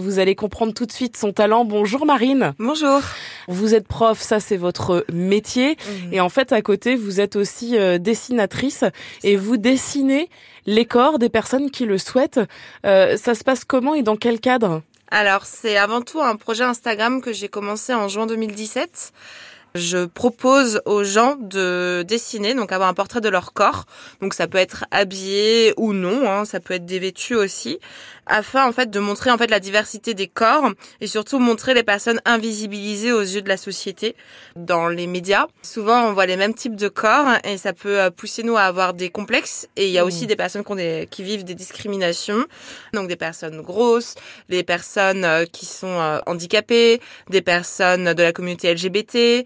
Vous 0.00 0.20
allez 0.20 0.36
comprendre 0.36 0.72
tout 0.72 0.86
de 0.86 0.92
suite 0.92 1.16
son 1.16 1.32
talent. 1.32 1.64
Bonjour 1.64 2.06
Marine. 2.06 2.54
Bonjour. 2.60 3.00
Vous 3.48 3.74
êtes 3.74 3.88
prof, 3.88 4.20
ça 4.20 4.38
c'est 4.38 4.56
votre 4.56 5.04
métier. 5.12 5.70
Mhm. 5.70 6.12
Et 6.12 6.20
en 6.20 6.28
fait, 6.28 6.52
à 6.52 6.62
côté, 6.62 6.94
vous 6.94 7.20
êtes 7.20 7.34
aussi 7.34 7.76
euh, 7.76 7.98
dessinatrice 7.98 8.84
et 9.24 9.34
vous 9.34 9.56
dessinez 9.56 10.30
les 10.66 10.84
corps 10.84 11.18
des 11.18 11.28
personnes 11.28 11.72
qui 11.72 11.84
le 11.84 11.98
souhaitent. 11.98 12.38
Euh, 12.86 13.16
ça 13.16 13.34
se 13.34 13.42
passe 13.42 13.64
comment 13.64 13.96
et 13.96 14.04
dans 14.04 14.14
quel 14.14 14.38
cadre? 14.38 14.82
Alors, 15.10 15.46
c'est 15.46 15.76
avant 15.76 16.02
tout 16.02 16.20
un 16.20 16.36
projet 16.36 16.62
Instagram 16.62 17.20
que 17.20 17.32
j'ai 17.32 17.48
commencé 17.48 17.92
en 17.92 18.06
juin 18.06 18.26
2017. 18.26 19.12
Je 19.74 20.06
propose 20.06 20.80
aux 20.86 21.04
gens 21.04 21.36
de 21.38 22.04
dessiner, 22.06 22.54
donc 22.54 22.72
avoir 22.72 22.88
un 22.88 22.94
portrait 22.94 23.20
de 23.20 23.28
leur 23.28 23.52
corps. 23.52 23.84
Donc 24.20 24.34
ça 24.34 24.46
peut 24.46 24.58
être 24.58 24.84
habillé 24.90 25.74
ou 25.76 25.92
non, 25.92 26.28
hein, 26.30 26.44
ça 26.44 26.60
peut 26.60 26.74
être 26.74 26.86
dévêtu 26.86 27.34
aussi, 27.34 27.78
afin 28.26 28.66
en 28.66 28.72
fait 28.72 28.90
de 28.90 29.00
montrer 29.00 29.30
en 29.30 29.38
fait 29.38 29.50
la 29.50 29.60
diversité 29.60 30.14
des 30.14 30.26
corps 30.26 30.70
et 31.00 31.06
surtout 31.06 31.38
montrer 31.38 31.74
les 31.74 31.82
personnes 31.82 32.20
invisibilisées 32.24 33.12
aux 33.12 33.22
yeux 33.22 33.42
de 33.42 33.48
la 33.48 33.56
société 33.56 34.14
dans 34.56 34.88
les 34.88 35.06
médias. 35.06 35.46
Souvent 35.62 36.04
on 36.04 36.12
voit 36.12 36.26
les 36.26 36.36
mêmes 36.36 36.54
types 36.54 36.76
de 36.76 36.88
corps 36.88 37.28
et 37.44 37.56
ça 37.56 37.72
peut 37.72 38.00
euh, 38.00 38.10
pousser 38.10 38.42
nous 38.42 38.56
à 38.56 38.62
avoir 38.62 38.94
des 38.94 39.10
complexes. 39.10 39.68
Et 39.76 39.86
il 39.86 39.92
y 39.92 39.98
a 39.98 40.04
aussi 40.04 40.26
des 40.26 40.36
personnes 40.36 40.64
qui, 40.64 40.72
ont 40.72 40.76
des, 40.76 41.08
qui 41.10 41.22
vivent 41.22 41.44
des 41.44 41.54
discriminations, 41.54 42.44
donc 42.92 43.08
des 43.08 43.16
personnes 43.16 43.60
grosses, 43.62 44.14
des 44.48 44.62
personnes 44.62 45.24
euh, 45.24 45.44
qui 45.44 45.66
sont 45.66 45.86
euh, 45.88 46.18
handicapées, 46.26 47.00
des 47.30 47.42
personnes 47.42 48.12
de 48.12 48.22
la 48.22 48.32
communauté 48.32 48.72
LGBT 48.72 49.44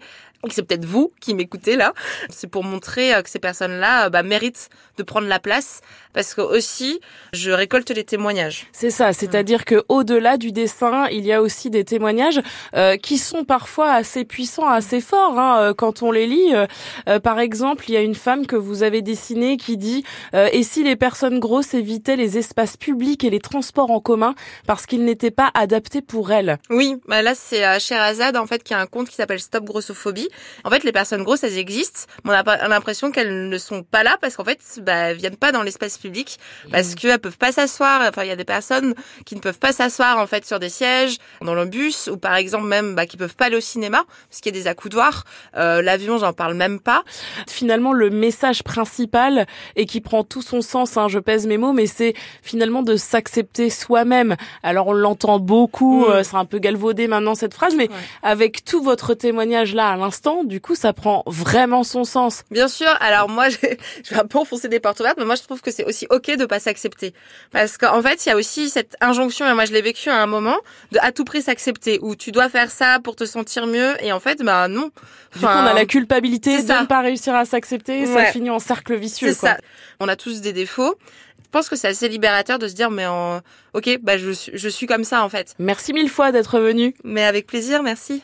c'est 0.51 0.63
peut-être 0.63 0.85
vous 0.85 1.11
qui 1.19 1.33
m'écoutez 1.33 1.75
là. 1.75 1.93
C'est 2.29 2.47
pour 2.47 2.63
montrer 2.63 3.13
euh, 3.13 3.21
que 3.21 3.29
ces 3.29 3.39
personnes-là 3.39 4.09
bah, 4.09 4.23
méritent 4.23 4.69
de 4.97 5.03
prendre 5.03 5.27
la 5.27 5.39
place 5.39 5.81
parce 6.13 6.33
que 6.33 6.41
aussi 6.41 6.99
je 7.33 7.51
récolte 7.51 7.89
les 7.89 8.03
témoignages. 8.03 8.67
C'est 8.71 8.91
ça, 8.91 9.13
c'est-à-dire 9.13 9.65
que 9.65 9.83
au-delà 9.89 10.37
du 10.37 10.51
dessin, 10.51 11.07
il 11.11 11.25
y 11.25 11.33
a 11.33 11.41
aussi 11.41 11.69
des 11.69 11.83
témoignages 11.83 12.41
euh, 12.75 12.97
qui 12.97 13.17
sont 13.17 13.43
parfois 13.43 13.91
assez 13.91 14.23
puissants, 14.23 14.67
assez 14.67 15.01
forts 15.01 15.39
hein, 15.39 15.57
euh, 15.59 15.73
quand 15.73 16.03
on 16.03 16.11
les 16.11 16.27
lit. 16.27 16.53
Euh, 17.07 17.19
par 17.19 17.39
exemple, 17.39 17.85
il 17.87 17.93
y 17.93 17.97
a 17.97 18.01
une 18.01 18.15
femme 18.15 18.45
que 18.45 18.55
vous 18.55 18.83
avez 18.83 19.01
dessinée 19.01 19.57
qui 19.57 19.77
dit 19.77 20.03
et 20.33 20.63
si 20.63 20.83
les 20.83 20.95
personnes 20.95 21.39
grosses 21.39 21.73
évitaient 21.73 22.15
les 22.15 22.37
espaces 22.37 22.77
publics 22.77 23.23
et 23.23 23.29
les 23.29 23.39
transports 23.39 23.91
en 23.91 23.99
commun 23.99 24.35
parce 24.67 24.85
qu'ils 24.85 25.03
n'étaient 25.03 25.31
pas 25.31 25.51
adaptés 25.53 26.01
pour 26.01 26.31
elles? 26.31 26.57
Oui, 26.69 26.95
bah 27.07 27.21
là 27.21 27.33
c'est 27.35 27.65
euh, 27.65 27.79
Sherazade 27.79 28.37
en 28.37 28.45
fait 28.45 28.63
qui 28.63 28.73
a 28.73 28.79
un 28.79 28.85
compte 28.85 29.09
qui 29.09 29.15
s'appelle 29.15 29.39
Stop 29.39 29.63
Grossophobie 29.65 30.29
en 30.63 30.69
fait, 30.69 30.83
les 30.83 30.91
personnes 30.91 31.23
grosses, 31.23 31.43
elles 31.43 31.57
existent, 31.57 32.01
mais 32.23 32.31
on 32.31 32.33
a 32.33 32.67
l'impression 32.67 33.11
qu'elles 33.11 33.49
ne 33.49 33.57
sont 33.57 33.83
pas 33.83 34.03
là 34.03 34.17
parce 34.21 34.35
qu'en 34.35 34.43
fait, 34.43 34.59
bah, 34.81 34.93
elles 34.93 35.17
viennent 35.17 35.37
pas 35.37 35.51
dans 35.51 35.63
l'espace 35.63 35.97
public 35.97 36.39
parce 36.71 36.91
mmh. 36.91 36.95
qu'elles 36.95 37.19
peuvent 37.19 37.37
pas 37.37 37.51
s'asseoir. 37.51 38.01
Enfin, 38.07 38.23
il 38.23 38.29
y 38.29 38.31
a 38.31 38.35
des 38.35 38.45
personnes 38.45 38.95
qui 39.25 39.35
ne 39.35 39.39
peuvent 39.41 39.59
pas 39.59 39.73
s'asseoir 39.73 40.17
en 40.19 40.27
fait 40.27 40.45
sur 40.45 40.59
des 40.59 40.69
sièges 40.69 41.17
dans 41.41 41.55
le 41.55 41.65
bus 41.65 42.09
ou 42.11 42.17
par 42.17 42.35
exemple 42.35 42.67
même 42.67 42.95
bah, 42.95 43.05
qui 43.05 43.17
peuvent 43.17 43.35
pas 43.35 43.45
aller 43.45 43.57
au 43.57 43.61
cinéma 43.61 44.03
parce 44.29 44.41
qu'il 44.41 44.55
y 44.55 44.57
a 44.57 44.61
des 44.61 44.67
accoudoirs. 44.67 45.25
Euh, 45.57 45.81
L'avion, 45.81 46.17
j'en 46.17 46.33
parle 46.33 46.53
même 46.53 46.79
pas. 46.79 47.03
Finalement, 47.47 47.93
le 47.93 48.09
message 48.09 48.63
principal 48.63 49.45
et 49.75 49.85
qui 49.85 50.01
prend 50.01 50.23
tout 50.23 50.41
son 50.41 50.61
sens, 50.61 50.97
hein, 50.97 51.07
je 51.07 51.19
pèse 51.19 51.47
mes 51.47 51.57
mots, 51.57 51.73
mais 51.73 51.87
c'est 51.87 52.13
finalement 52.41 52.83
de 52.83 52.95
s'accepter 52.95 53.69
soi-même. 53.69 54.35
Alors 54.63 54.87
on 54.87 54.93
l'entend 54.93 55.39
beaucoup, 55.39 56.05
mmh. 56.05 56.11
euh, 56.11 56.23
c'est 56.23 56.37
un 56.37 56.45
peu 56.45 56.59
galvaudé 56.59 57.07
maintenant 57.07 57.35
cette 57.35 57.53
phrase, 57.53 57.75
mais 57.75 57.89
ouais. 57.89 57.95
avec 58.21 58.63
tout 58.63 58.81
votre 58.81 59.13
témoignage 59.13 59.73
là 59.73 59.89
à 59.89 59.97
l'instant, 59.97 60.22
du 60.45 60.61
coup, 60.61 60.75
ça 60.75 60.93
prend 60.93 61.23
vraiment 61.25 61.83
son 61.83 62.03
sens. 62.03 62.43
Bien 62.49 62.67
sûr. 62.67 62.87
Alors 62.99 63.29
moi, 63.29 63.49
je 63.49 63.57
vais 63.57 63.77
un 64.19 64.25
peu 64.25 64.39
enfoncer 64.39 64.69
des 64.69 64.79
portes 64.79 64.99
ouvertes, 64.99 65.17
mais 65.17 65.25
moi, 65.25 65.35
je 65.35 65.43
trouve 65.43 65.61
que 65.61 65.71
c'est 65.71 65.85
aussi 65.85 66.07
ok 66.09 66.37
de 66.37 66.45
pas 66.45 66.59
s'accepter, 66.59 67.13
parce 67.51 67.77
qu'en 67.77 68.01
fait, 68.01 68.25
il 68.25 68.29
y 68.29 68.31
a 68.31 68.35
aussi 68.35 68.69
cette 68.69 68.95
injonction, 69.01 69.49
et 69.49 69.53
moi, 69.53 69.65
je 69.65 69.73
l'ai 69.73 69.81
vécu 69.81 70.09
à 70.09 70.21
un 70.21 70.25
moment, 70.25 70.57
de 70.91 70.99
à 71.01 71.11
tout 71.11 71.25
prix 71.25 71.41
s'accepter, 71.41 71.99
où 72.01 72.15
tu 72.15 72.31
dois 72.31 72.49
faire 72.49 72.71
ça 72.71 72.99
pour 73.03 73.15
te 73.15 73.25
sentir 73.25 73.67
mieux, 73.67 73.93
et 74.03 74.11
en 74.11 74.19
fait, 74.19 74.41
bah 74.43 74.67
non. 74.67 74.91
Enfin, 75.35 75.39
du 75.39 75.45
coup, 75.45 75.45
on 75.45 75.71
a 75.71 75.73
la 75.73 75.85
culpabilité 75.85 76.61
de 76.61 76.71
ne 76.71 76.85
pas 76.85 77.01
réussir 77.01 77.35
à 77.35 77.45
s'accepter, 77.45 78.05
ouais. 78.05 78.13
ça 78.13 78.25
finit 78.25 78.49
en 78.49 78.59
cercle 78.59 78.95
vicieux. 78.95 79.29
C'est 79.29 79.47
ça. 79.47 79.57
On 79.99 80.07
a 80.07 80.15
tous 80.15 80.41
des 80.41 80.53
défauts. 80.53 80.95
Je 81.53 81.59
pense 81.59 81.69
que 81.69 81.75
c'est 81.75 81.89
assez 81.89 82.09
libérateur 82.09 82.57
de 82.57 82.67
se 82.67 82.73
dire, 82.73 82.89
mais 82.89 83.05
en... 83.05 83.41
ok, 83.73 83.99
bah 84.01 84.17
je, 84.17 84.31
je 84.31 84.69
suis 84.69 84.87
comme 84.87 85.03
ça 85.03 85.23
en 85.23 85.29
fait. 85.29 85.53
Merci 85.59 85.93
mille 85.93 86.09
fois 86.09 86.31
d'être 86.31 86.59
venu. 86.59 86.95
Mais 87.03 87.23
avec 87.23 87.45
plaisir, 87.45 87.83
merci. 87.83 88.11